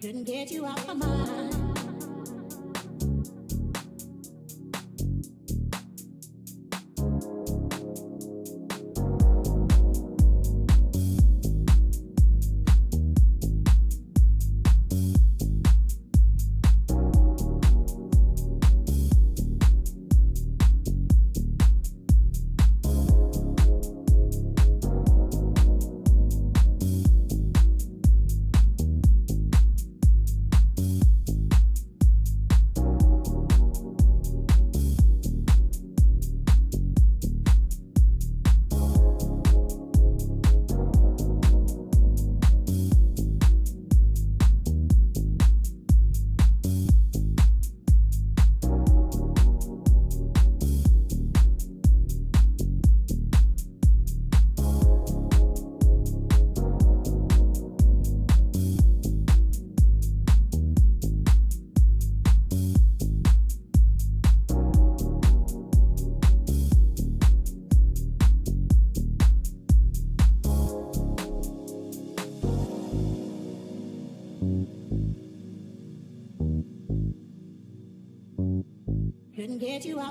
Couldn't 0.00 0.24
get 0.24 0.50
you 0.50 0.64
off 0.64 0.86
my 0.86 0.94
mind. 0.94 1.69
Get 79.60 79.84
you 79.84 80.00
off 80.00 80.09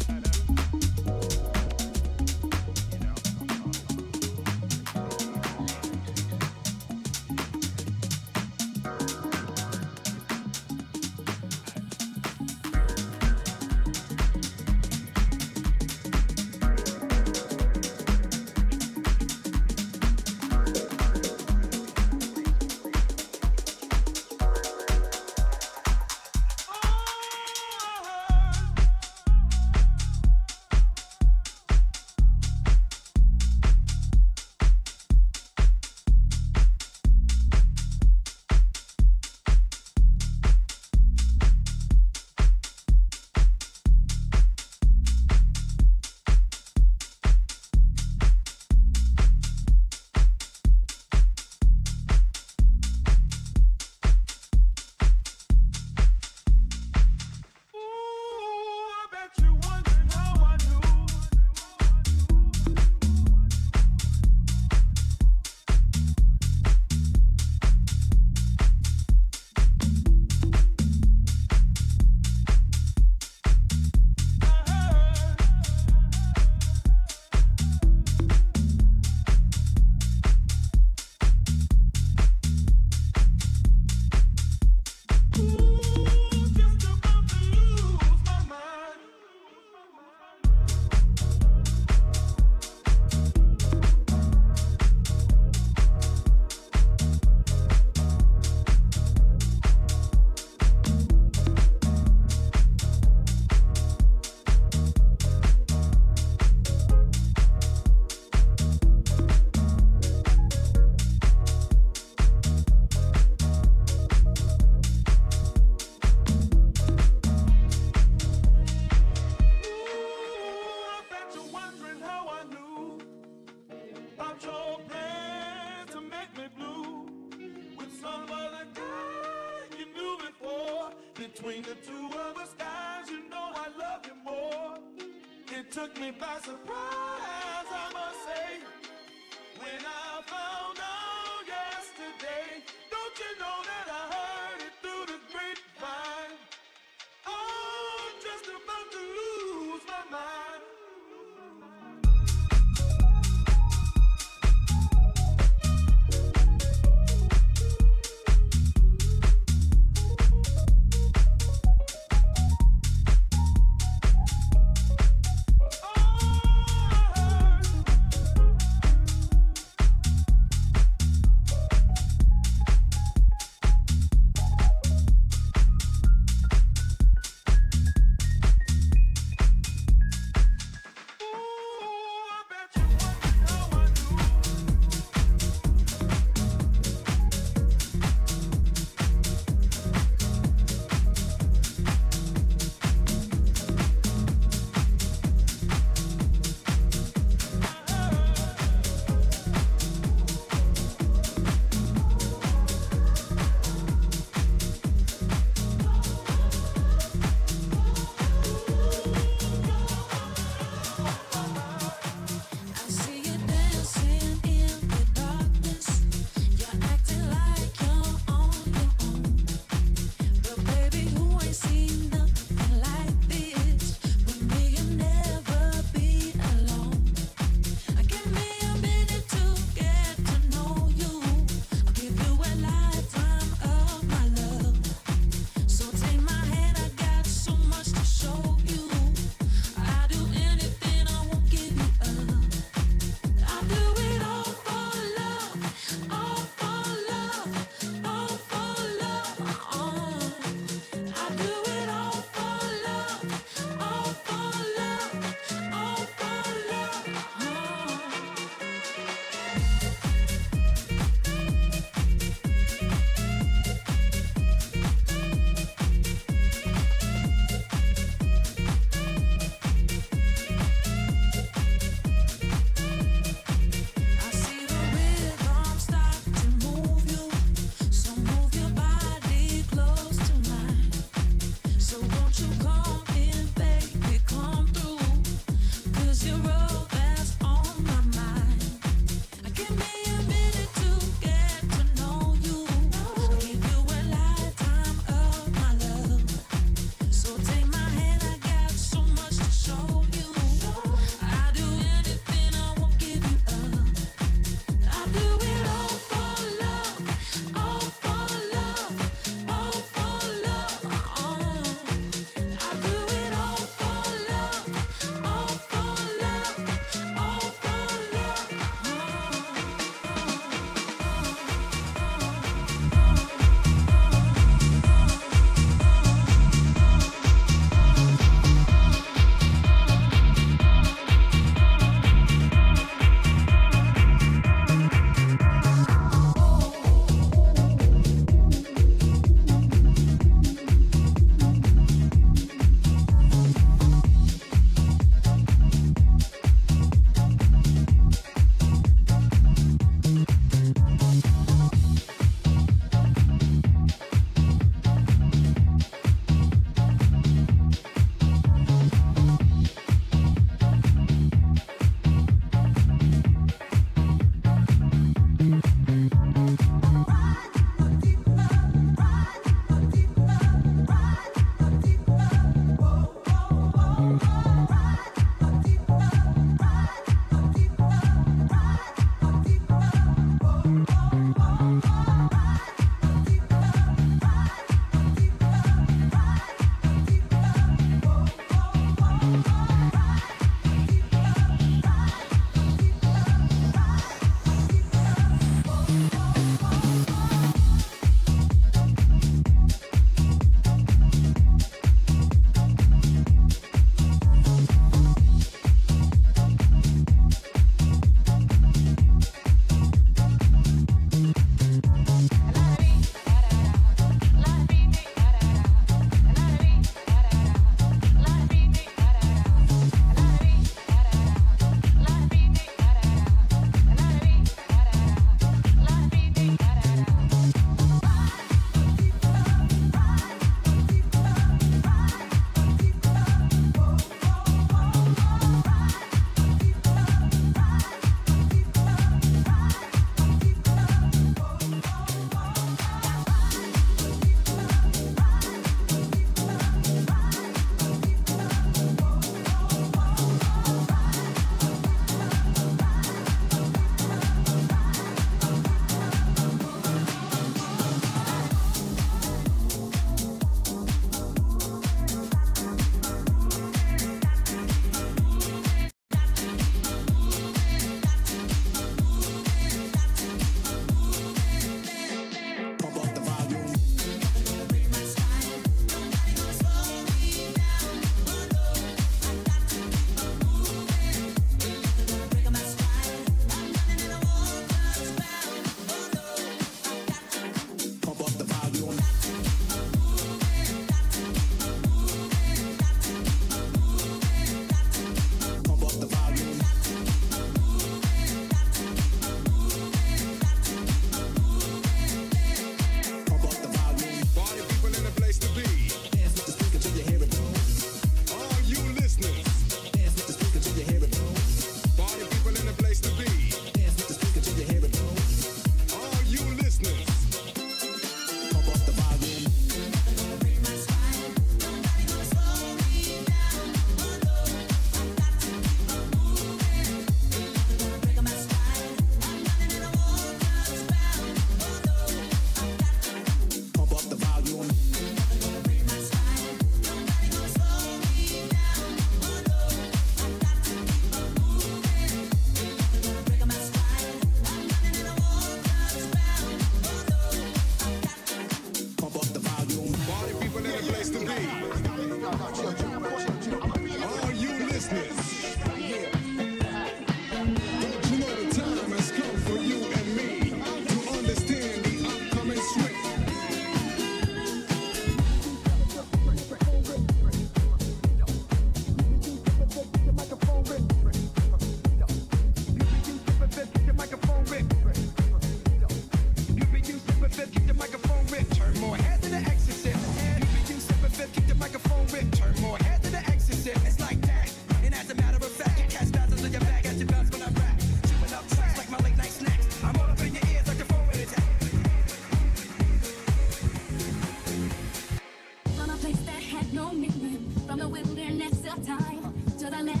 Once 599.86 600.00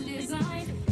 again. 0.00 0.83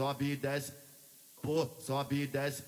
sobe 0.00 0.32
e 0.32 0.36
desce, 0.36 0.72
pô, 1.42 1.68
sobe 1.78 2.22
e 2.22 2.26
desce, 2.26 2.64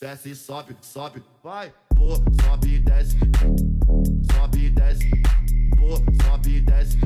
desce 0.00 0.30
e 0.30 0.34
sobe, 0.34 0.74
sobe, 0.80 1.22
vai, 1.44 1.70
pô, 1.94 2.14
sobe 2.42 2.76
e 2.76 2.78
desce, 2.78 3.18
sobe 4.32 4.64
e 4.64 4.70
desce, 4.70 5.10
pô, 5.76 5.96
sobe 6.24 6.56
e 6.56 6.60
desce. 6.62 6.96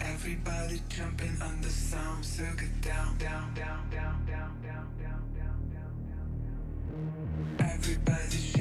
Everybody 0.00 0.82
jumping 0.88 1.40
on 1.40 1.60
the 1.60 1.68
sound, 1.70 2.24
suck 2.24 2.60
down, 2.80 3.16
down, 3.18 3.54
down, 3.54 3.88
down, 3.88 4.26
down, 4.26 4.56
down, 4.62 4.88
down, 4.98 5.22
down, 5.34 5.70
down, 5.74 6.38
down. 7.58 7.70
Everybody. 7.72 8.57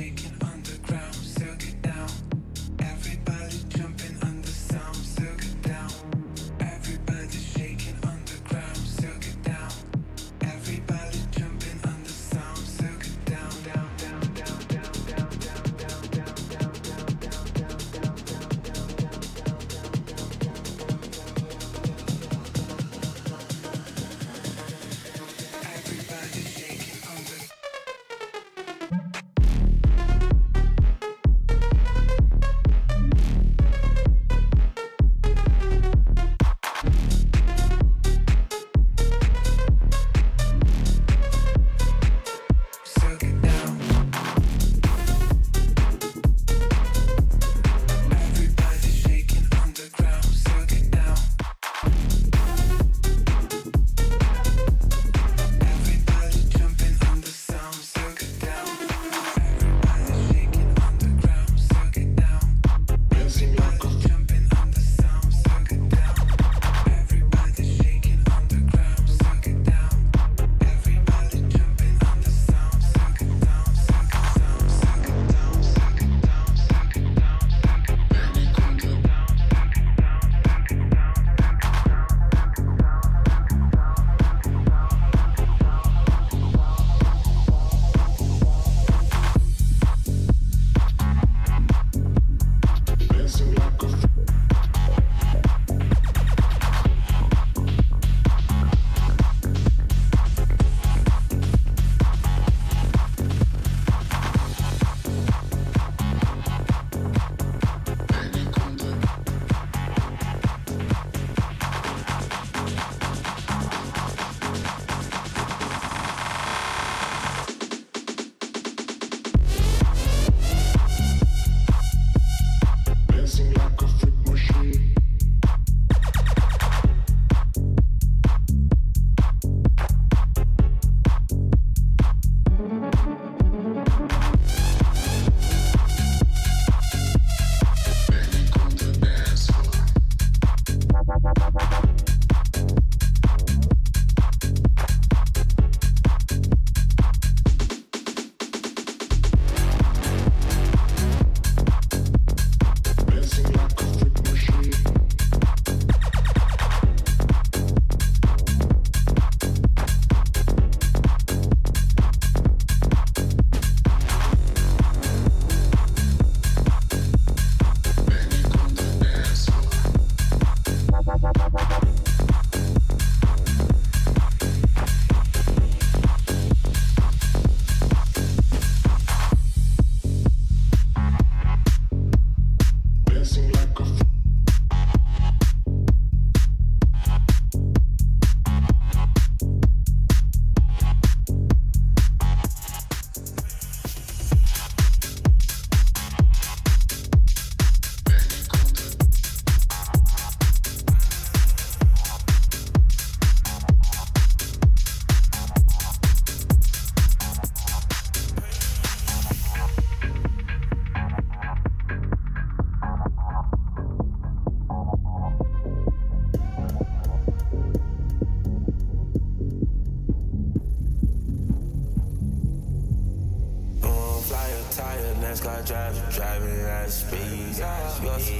drive, 225.67 226.15
driving 226.15 226.61
at 226.61 226.89
speeds. 226.89 227.59
Your 227.59 227.67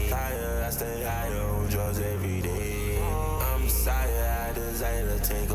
tired. 0.10 0.64
I 0.64 0.70
stay 0.70 1.04
high 1.04 1.30
on 1.34 1.68
drugs 1.68 2.00
every 2.00 2.42
day. 2.42 2.98
I'm 3.02 3.68
tired. 3.68 4.50
I 4.50 4.54
desire 4.54 5.18
to 5.18 5.24
take 5.24 5.52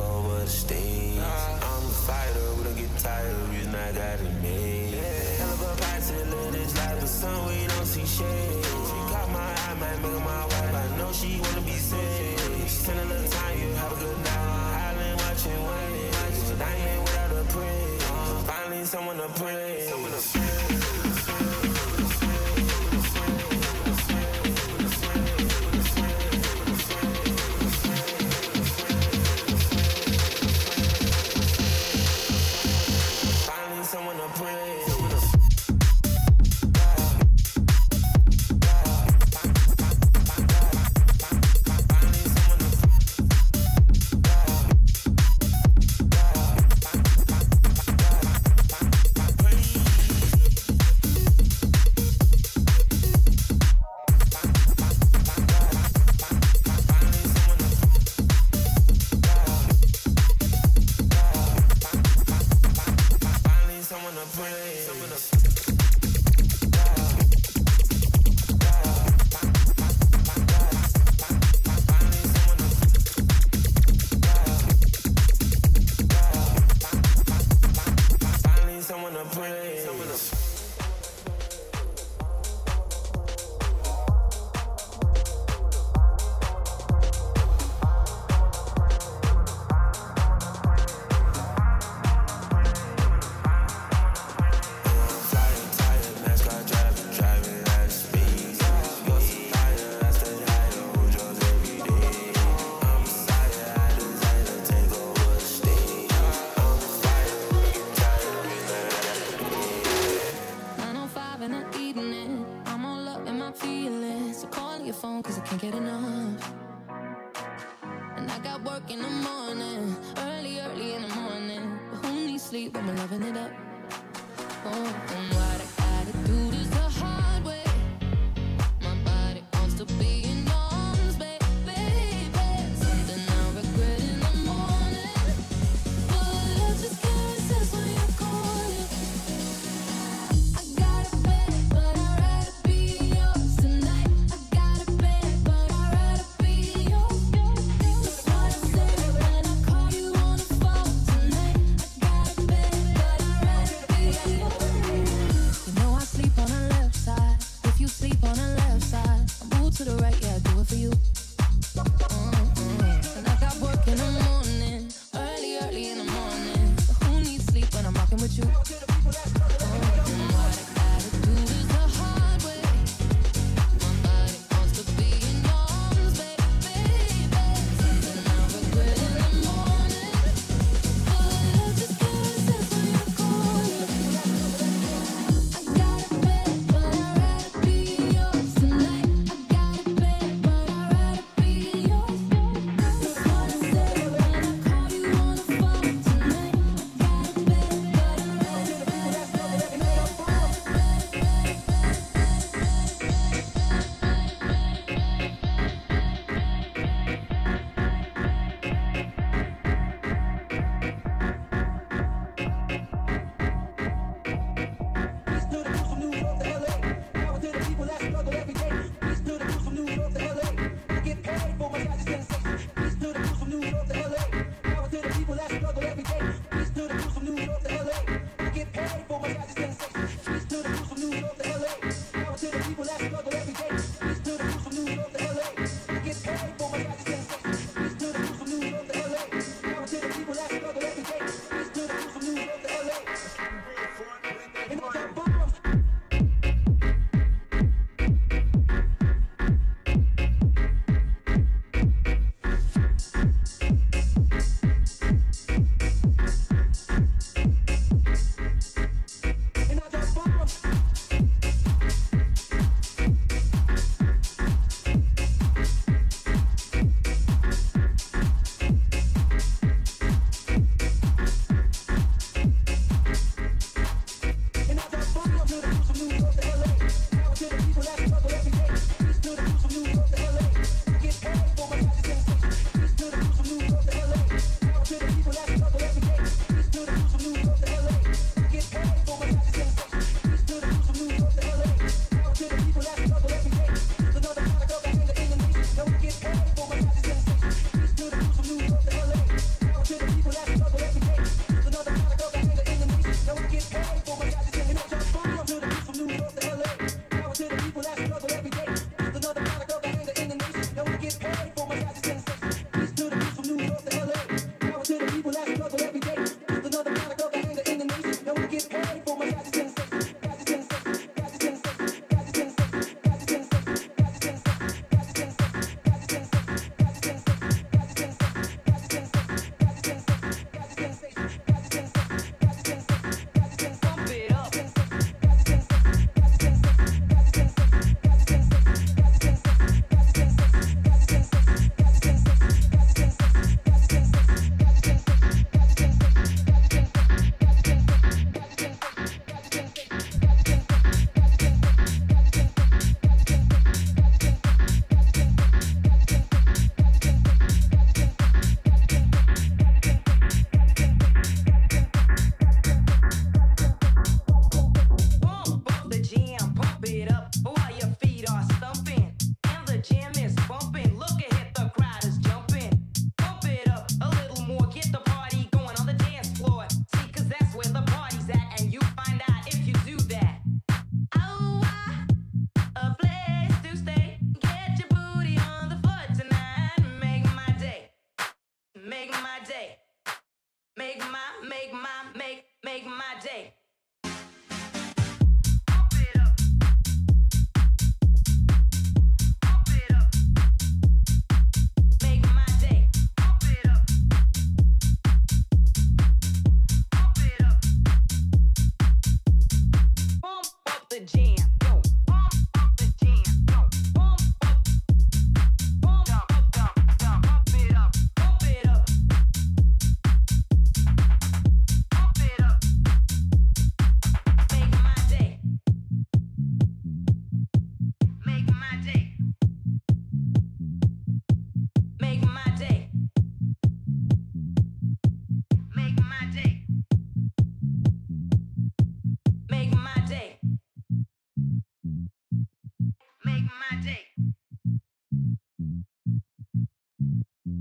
make 443.25 443.45
my 443.45 443.81
day. 443.83 444.07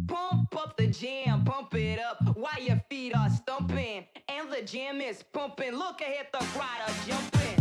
Pump 0.08 0.56
up 0.58 0.78
the 0.78 0.88
jam, 0.88 1.44
pump 1.44 1.74
it 1.76 2.00
up 2.00 2.36
while 2.36 2.62
your 2.62 2.82
feet 2.90 3.16
are 3.16 3.30
stumping. 3.30 4.06
And 4.28 4.52
the 4.52 4.62
jam 4.62 5.02
is 5.02 5.24
pumping. 5.34 5.74
Look 5.74 6.02
ahead, 6.02 6.28
the 6.32 6.40
crowd 6.40 6.92
jumping. 7.08 7.61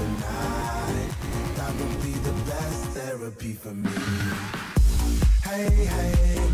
the. 0.00 1.08
That 1.56 1.74
would 1.78 2.02
be 2.02 2.12
the 2.12 2.32
best 2.50 2.84
therapy 2.96 3.52
for 3.52 3.74
me. 3.74 3.90
Hey, 5.44 5.84
hey. 5.84 6.49